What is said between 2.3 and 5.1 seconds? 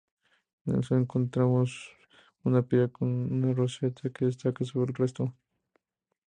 una piedra con una roseta que destaca sobre el